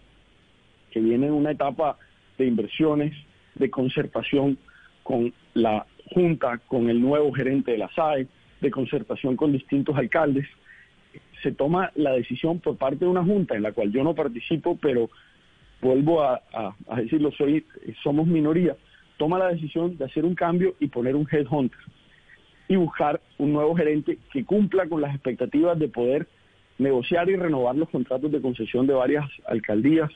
que 0.92 1.00
viene 1.00 1.32
una 1.32 1.52
etapa 1.52 1.98
de 2.38 2.48
inversiones, 2.48 3.14
de 3.56 3.70
concertación 3.70 4.58
con 5.04 5.34
la 5.54 5.86
junta, 6.14 6.58
con 6.68 6.90
el 6.90 7.00
nuevo 7.00 7.32
gerente 7.32 7.72
de 7.72 7.78
la 7.78 7.90
SAE, 7.96 8.28
de 8.62 8.72
concertación 8.72 9.36
con 9.36 9.52
distintos 9.52 9.96
alcaldes, 9.98 10.48
se 11.42 11.52
toma 11.52 11.92
la 11.96 12.12
decisión 12.12 12.60
por 12.60 12.78
parte 12.78 13.06
de 13.06 13.12
una 13.12 13.24
junta 13.24 13.56
en 13.56 13.64
la 13.64 13.72
cual 13.72 13.92
yo 13.92 14.04
no 14.04 14.14
participo, 14.14 14.78
pero 14.82 15.10
vuelvo 15.82 16.22
a, 16.22 16.42
decirlo, 16.98 17.32
soy, 17.32 17.66
somos 18.04 18.28
minoría, 18.28 18.76
toma 19.18 19.40
la 19.40 19.48
decisión 19.48 19.98
de 19.98 20.06
hacer 20.06 20.26
un 20.26 20.36
cambio 20.36 20.76
y 20.80 20.88
poner 20.88 21.16
un 21.16 21.28
headhunter 21.30 21.80
y 22.68 22.76
buscar 22.76 23.20
un 23.38 23.54
nuevo 23.54 23.76
gerente 23.76 24.20
que 24.32 24.46
cumpla 24.46 24.88
con 24.88 25.02
las 25.02 25.16
expectativas 25.16 25.80
de 25.80 25.88
poder 25.88 26.28
negociar 26.78 27.30
y 27.30 27.36
renovar 27.36 27.76
los 27.76 27.90
contratos 27.90 28.32
de 28.32 28.42
concesión 28.42 28.86
de 28.86 28.94
varias 28.94 29.26
alcaldías 29.48 30.10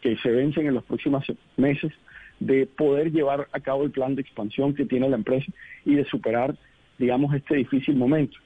que 0.00 0.16
se 0.16 0.30
vencen 0.30 0.66
en 0.66 0.74
los 0.74 0.84
próximos 0.84 1.24
meses, 1.56 1.92
de 2.40 2.66
poder 2.66 3.12
llevar 3.12 3.48
a 3.52 3.60
cabo 3.60 3.84
el 3.84 3.92
plan 3.92 4.16
de 4.16 4.22
expansión 4.22 4.74
que 4.74 4.84
tiene 4.84 5.08
la 5.08 5.16
empresa 5.16 5.50
y 5.84 5.94
de 5.94 6.04
superar, 6.06 6.56
digamos, 7.02 7.34
este 7.34 7.56
difícil 7.56 7.96
momento. 7.96 8.38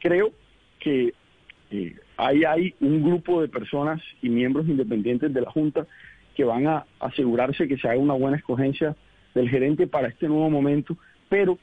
Creo 0.00 0.32
que 0.80 1.14
eh, 1.70 1.94
ahí 2.16 2.42
hay 2.42 2.74
un 2.80 3.04
grupo 3.04 3.40
de 3.40 3.46
personas 3.46 4.02
y 4.20 4.28
miembros 4.28 4.66
independientes 4.66 5.32
de 5.32 5.40
la 5.40 5.48
Junta 5.48 5.86
que 6.34 6.42
van 6.42 6.66
a 6.66 6.86
asegurarse 6.98 7.68
que 7.68 7.78
se 7.78 7.86
haga 7.86 8.00
una 8.00 8.14
buena 8.14 8.36
escogencia 8.36 8.96
del 9.32 9.48
gerente 9.48 9.86
para 9.86 10.08
este 10.08 10.26
nuevo 10.26 10.50
momento, 10.50 10.96
pero 11.28 11.56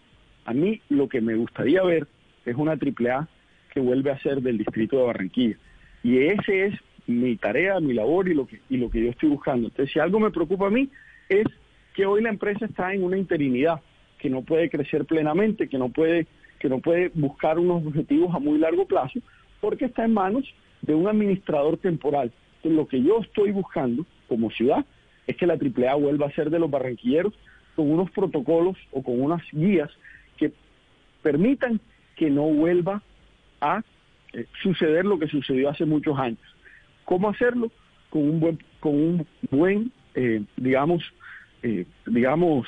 a 0.46 0.54
mí 0.54 0.80
lo 0.88 1.10
que 1.10 1.20
me 1.20 1.36
gustaría 1.36 1.84
ver 1.84 2.08
es 2.46 2.56
una 2.56 2.77
AAA 2.77 3.27
que 3.74 3.82
vuelve 3.82 4.12
a 4.12 4.20
ser 4.20 4.42
del 4.42 4.58
distrito 4.58 5.00
de 5.00 5.04
Barranquilla. 5.04 5.58
Y 6.01 6.20
ese 6.20 6.68
es 6.68 6.74
mi 7.08 7.36
tarea, 7.36 7.82
mi 7.82 7.94
labor 7.94 8.30
y 8.30 8.34
lo 8.34 8.48
que, 8.48 8.62
y 8.70 8.77
lo 8.77 8.89
que 8.89 9.04
yo 9.04 9.10
estoy 9.10 9.27
buscando. 9.27 9.68
Entonces, 9.68 9.92
si 9.92 10.00
algo 10.00 10.22
me 10.22 10.32
preocupa 10.32 10.68
a 10.68 10.70
mí 10.70 10.88
es 11.27 11.46
que 11.94 12.06
hoy 12.06 12.22
la 12.22 12.30
empresa 12.30 12.66
está 12.66 12.94
en 12.94 13.04
una 13.04 13.18
interinidad, 13.18 13.82
que 14.18 14.30
no 14.30 14.42
puede 14.42 14.70
crecer 14.70 15.06
plenamente, 15.06 15.68
que 15.68 15.77
no 15.77 15.89
puede, 15.89 16.27
que 16.59 16.69
no 16.69 16.79
puede 16.79 17.11
buscar 17.13 17.59
unos 17.59 17.85
objetivos 17.85 18.33
a 18.33 18.39
muy 18.39 18.57
largo 18.57 18.85
plazo, 18.85 19.19
porque 19.61 19.85
está 19.85 20.05
en 20.05 20.13
manos 20.13 20.43
de 20.81 20.95
un 20.95 21.07
administrador 21.07 21.77
temporal. 21.77 22.31
Entonces, 22.57 22.77
lo 22.77 22.87
que 22.87 23.01
yo 23.01 23.19
estoy 23.19 23.51
buscando 23.51 24.05
como 24.27 24.51
ciudad 24.51 24.85
es 25.25 25.35
que 25.35 25.47
la 25.47 25.55
AAA 25.55 25.95
vuelva 25.95 26.27
a 26.27 26.31
ser 26.31 26.49
de 26.49 26.59
los 26.59 26.69
barranquilleros 26.69 27.33
con 27.75 27.91
unos 27.91 28.09
protocolos 28.11 28.77
o 28.91 29.03
con 29.03 29.21
unas 29.21 29.41
guías 29.51 29.89
que 30.37 30.51
permitan 31.21 31.79
que 32.15 32.29
no 32.29 32.43
vuelva 32.43 33.01
a 33.61 33.83
eh, 34.33 34.45
suceder 34.63 35.05
lo 35.05 35.19
que 35.19 35.27
sucedió 35.27 35.69
hace 35.69 35.85
muchos 35.85 36.17
años. 36.17 36.39
¿Cómo 37.05 37.29
hacerlo? 37.29 37.71
Con 38.09 38.23
un 38.23 38.39
buen, 38.39 38.59
con 38.79 38.95
un 38.95 39.27
buen, 39.51 39.91
eh, 40.15 40.41
digamos, 40.55 41.03
eh, 41.63 41.85
digamos, 42.05 42.67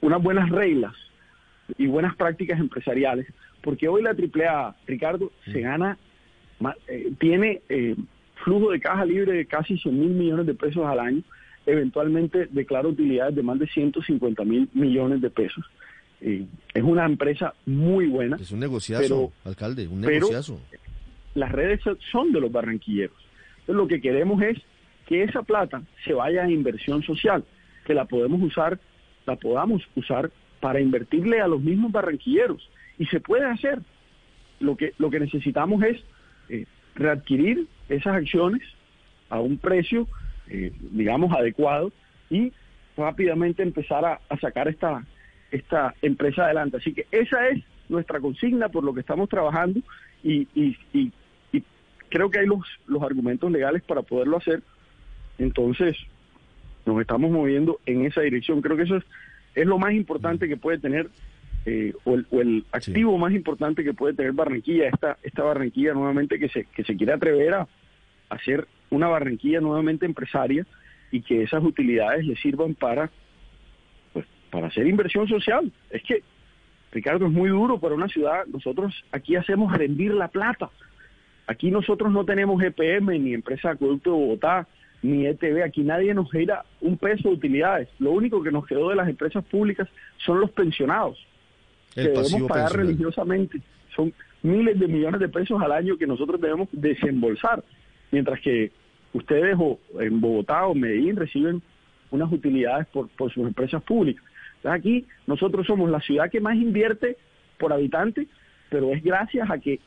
unas 0.00 0.22
buenas 0.22 0.50
reglas 0.50 0.94
y 1.78 1.86
buenas 1.86 2.16
prácticas 2.16 2.58
empresariales 2.60 3.26
porque 3.66 3.88
hoy 3.88 4.00
la 4.00 4.10
AAA, 4.10 4.76
Ricardo, 4.86 5.32
se 5.44 5.60
gana, 5.60 5.98
eh, 6.86 7.12
tiene 7.18 7.62
eh, 7.68 7.96
flujo 8.44 8.70
de 8.70 8.78
caja 8.78 9.04
libre 9.04 9.32
de 9.32 9.46
casi 9.46 9.76
100 9.76 9.98
mil 9.98 10.10
millones 10.10 10.46
de 10.46 10.54
pesos 10.54 10.86
al 10.86 11.00
año, 11.00 11.22
eventualmente 11.66 12.46
declara 12.46 12.86
utilidades 12.86 13.34
de 13.34 13.42
más 13.42 13.58
de 13.58 13.66
150 13.66 14.44
mil 14.44 14.68
millones 14.72 15.20
de 15.20 15.30
pesos. 15.30 15.64
Eh, 16.20 16.46
es 16.74 16.82
una 16.84 17.06
empresa 17.06 17.54
muy 17.66 18.06
buena. 18.06 18.36
Es 18.36 18.52
un 18.52 18.60
negociazo, 18.60 19.32
alcalde, 19.44 19.88
un 19.88 20.00
negociazo. 20.00 20.60
las 21.34 21.50
redes 21.50 21.80
son 22.12 22.30
de 22.30 22.40
los 22.40 22.52
barranquilleros. 22.52 23.16
Entonces 23.60 23.74
lo 23.74 23.88
que 23.88 24.00
queremos 24.00 24.40
es 24.42 24.58
que 25.06 25.24
esa 25.24 25.42
plata 25.42 25.82
se 26.04 26.12
vaya 26.12 26.44
a 26.44 26.48
inversión 26.48 27.02
social, 27.02 27.44
que 27.84 27.94
la 27.94 28.04
podemos 28.04 28.40
usar, 28.40 28.78
la 29.26 29.34
podamos 29.34 29.82
usar 29.96 30.30
para 30.66 30.80
invertirle 30.80 31.40
a 31.40 31.46
los 31.46 31.62
mismos 31.62 31.92
barranquilleros 31.92 32.68
y 32.98 33.06
se 33.06 33.20
puede 33.20 33.44
hacer. 33.44 33.78
Lo 34.58 34.76
que, 34.76 34.94
lo 34.98 35.10
que 35.10 35.20
necesitamos 35.20 35.80
es 35.84 36.02
eh, 36.48 36.66
readquirir 36.96 37.68
esas 37.88 38.16
acciones 38.16 38.62
a 39.28 39.38
un 39.38 39.58
precio, 39.58 40.08
eh, 40.48 40.72
digamos, 40.90 41.32
adecuado 41.32 41.92
y 42.30 42.52
rápidamente 42.96 43.62
empezar 43.62 44.04
a, 44.04 44.20
sacar 44.40 44.66
esta, 44.66 45.06
esta 45.52 45.94
empresa 46.02 46.46
adelante. 46.46 46.78
Así 46.78 46.92
que 46.92 47.06
esa 47.12 47.46
es 47.46 47.62
nuestra 47.88 48.18
consigna 48.18 48.68
por 48.68 48.82
lo 48.82 48.92
que 48.92 49.02
estamos 49.02 49.28
trabajando 49.28 49.78
y, 50.24 50.48
y, 50.52 50.76
y, 50.92 51.12
creo 52.08 52.28
que 52.28 52.40
hay 52.40 52.46
los, 52.46 52.66
los 52.88 53.04
argumentos 53.04 53.52
legales 53.52 53.84
para 53.84 54.02
poderlo 54.02 54.38
hacer. 54.38 54.64
Entonces, 55.38 55.96
nos 56.84 57.00
estamos 57.00 57.30
moviendo 57.30 57.78
en 57.86 58.04
esa 58.04 58.22
dirección. 58.22 58.62
Creo 58.62 58.76
que 58.76 58.82
eso 58.82 58.96
es, 58.96 59.04
es 59.56 59.66
lo 59.66 59.78
más 59.78 59.92
importante 59.92 60.48
que 60.48 60.56
puede 60.56 60.78
tener 60.78 61.08
eh, 61.64 61.92
o, 62.04 62.14
el, 62.14 62.64
activo 62.70 63.18
más 63.18 63.32
importante 63.32 63.82
que 63.82 63.92
puede 63.92 64.14
tener 64.14 64.32
Barranquilla, 64.32 64.86
esta, 64.86 65.18
esta 65.22 65.42
Barranquilla 65.42 65.94
nuevamente 65.94 66.38
que 66.38 66.48
se, 66.48 66.64
que 66.66 66.84
se 66.84 66.96
quiere 66.96 67.14
atrever 67.14 67.54
a 67.54 67.68
hacer 68.28 68.68
una 68.90 69.08
Barranquilla 69.08 69.60
nuevamente 69.60 70.06
empresaria 70.06 70.64
y 71.10 71.22
que 71.22 71.42
esas 71.42 71.64
utilidades 71.64 72.24
le 72.24 72.36
sirvan 72.36 72.74
para, 72.74 73.10
pues, 74.12 74.26
para 74.50 74.68
hacer 74.68 74.86
inversión 74.86 75.26
social. 75.26 75.72
Es 75.90 76.02
que, 76.02 76.22
Ricardo, 76.92 77.26
es 77.26 77.32
muy 77.32 77.48
duro 77.48 77.80
para 77.80 77.94
una 77.94 78.08
ciudad. 78.08 78.46
Nosotros 78.46 78.94
aquí 79.10 79.36
hacemos 79.36 79.76
rendir 79.76 80.12
la 80.14 80.28
plata. 80.28 80.70
Aquí 81.48 81.70
nosotros 81.70 82.12
no 82.12 82.24
tenemos 82.24 82.62
EPM, 82.62 83.18
ni 83.18 83.34
Empresa 83.34 83.68
de 83.68 83.74
Acueducto 83.74 84.10
de 84.10 84.16
Bogotá, 84.16 84.68
ni 85.06 85.26
ETV. 85.26 85.62
Aquí 85.62 85.82
nadie 85.82 86.12
nos 86.14 86.30
genera 86.30 86.64
un 86.80 86.96
peso 86.96 87.28
de 87.28 87.34
utilidades. 87.34 87.88
Lo 87.98 88.12
único 88.12 88.42
que 88.42 88.50
nos 88.50 88.66
quedó 88.66 88.90
de 88.90 88.96
las 88.96 89.08
empresas 89.08 89.44
públicas 89.44 89.88
son 90.24 90.40
los 90.40 90.50
pensionados, 90.50 91.18
que 91.94 92.02
debemos 92.02 92.48
pagar 92.48 92.72
religiosamente. 92.72 93.60
Son 93.94 94.12
miles 94.42 94.78
de 94.78 94.88
millones 94.88 95.20
de 95.20 95.28
pesos 95.28 95.60
al 95.62 95.72
año 95.72 95.96
que 95.96 96.06
nosotros 96.06 96.40
debemos 96.40 96.68
desembolsar, 96.72 97.62
mientras 98.10 98.40
que 98.40 98.72
ustedes 99.12 99.56
o 99.58 99.78
en 100.00 100.20
Bogotá 100.20 100.66
o 100.66 100.74
Medellín 100.74 101.16
reciben 101.16 101.62
unas 102.10 102.30
utilidades 102.30 102.86
por, 102.88 103.08
por 103.10 103.32
sus 103.32 103.46
empresas 103.46 103.82
públicas. 103.82 104.24
Entonces 104.56 104.80
aquí 104.80 105.06
nosotros 105.26 105.66
somos 105.66 105.90
la 105.90 106.00
ciudad 106.00 106.30
que 106.30 106.40
más 106.40 106.56
invierte 106.56 107.16
por 107.58 107.72
habitante, 107.72 108.26
pero 108.68 108.92
es 108.92 109.02
gracias 109.02 109.50
a 109.50 109.58
que 109.58 109.80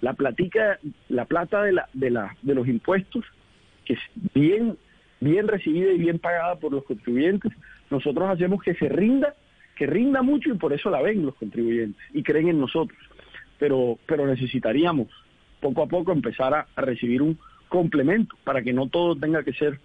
la 0.00 0.14
platica, 0.14 0.78
la 1.08 1.26
plata 1.26 1.62
de, 1.62 1.72
la, 1.72 1.88
de, 1.92 2.10
la, 2.10 2.36
de 2.42 2.54
los 2.54 2.66
impuestos, 2.66 3.24
que 3.84 3.94
es 3.94 4.00
bien, 4.34 4.76
bien 5.20 5.48
recibida 5.48 5.92
y 5.92 5.98
bien 5.98 6.18
pagada 6.18 6.56
por 6.56 6.72
los 6.72 6.84
contribuyentes, 6.84 7.52
nosotros 7.90 8.28
hacemos 8.28 8.62
que 8.62 8.74
se 8.74 8.88
rinda, 8.88 9.34
que 9.76 9.86
rinda 9.86 10.22
mucho 10.22 10.50
y 10.50 10.58
por 10.58 10.72
eso 10.72 10.90
la 10.90 11.02
ven 11.02 11.24
los 11.24 11.34
contribuyentes 11.34 12.02
y 12.12 12.22
creen 12.22 12.48
en 12.48 12.60
nosotros. 12.60 12.98
Pero, 13.58 13.98
pero 14.06 14.26
necesitaríamos 14.26 15.08
poco 15.60 15.82
a 15.82 15.86
poco 15.86 16.12
empezar 16.12 16.54
a 16.54 16.80
recibir 16.80 17.22
un 17.22 17.38
complemento 17.68 18.36
para 18.44 18.62
que 18.62 18.72
no 18.72 18.88
todo 18.88 19.14
tenga 19.16 19.42
que 19.44 19.52
ser 19.52 19.78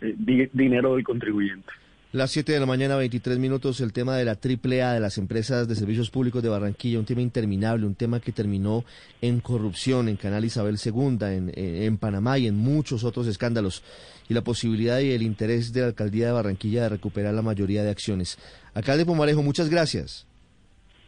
eh, 0.00 0.14
dinero 0.52 0.94
del 0.94 1.04
contribuyente. 1.04 1.72
Las 2.14 2.30
7 2.30 2.52
de 2.52 2.60
la 2.60 2.66
mañana, 2.66 2.94
23 2.94 3.40
minutos, 3.40 3.80
el 3.80 3.92
tema 3.92 4.16
de 4.16 4.24
la 4.24 4.38
AAA 4.40 4.92
de 4.92 5.00
las 5.00 5.18
empresas 5.18 5.66
de 5.66 5.74
servicios 5.74 6.10
públicos 6.10 6.44
de 6.44 6.48
Barranquilla, 6.48 7.00
un 7.00 7.04
tema 7.04 7.22
interminable, 7.22 7.86
un 7.86 7.96
tema 7.96 8.20
que 8.20 8.30
terminó 8.30 8.84
en 9.20 9.40
corrupción 9.40 10.08
en 10.08 10.14
Canal 10.14 10.44
Isabel 10.44 10.76
II, 10.76 11.18
en, 11.22 11.50
en, 11.56 11.98
Panamá 11.98 12.38
y 12.38 12.46
en 12.46 12.56
muchos 12.56 13.02
otros 13.02 13.26
escándalos, 13.26 13.82
y 14.28 14.34
la 14.34 14.42
posibilidad 14.42 15.00
y 15.00 15.10
el 15.10 15.22
interés 15.22 15.72
de 15.72 15.80
la 15.80 15.88
alcaldía 15.88 16.26
de 16.26 16.32
Barranquilla 16.34 16.84
de 16.84 16.90
recuperar 16.90 17.34
la 17.34 17.42
mayoría 17.42 17.82
de 17.82 17.90
acciones. 17.90 18.38
Alcalde 18.74 19.04
Pomarejo, 19.04 19.42
muchas 19.42 19.68
gracias. 19.68 20.24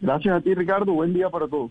Gracias 0.00 0.34
a 0.34 0.40
ti, 0.40 0.54
Ricardo. 0.54 0.92
Buen 0.92 1.14
día 1.14 1.30
para 1.30 1.46
todos. 1.46 1.70